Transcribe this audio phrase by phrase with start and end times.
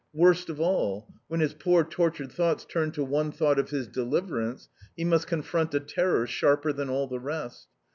[0.13, 1.13] Worst of all!
[1.27, 5.75] When his poor tortured thoughts turn to one thought of his Deliverance, he must confront
[5.75, 7.67] a terror sharper than all the rest.